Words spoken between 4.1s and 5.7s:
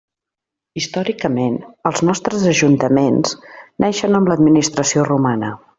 amb l'administració romana.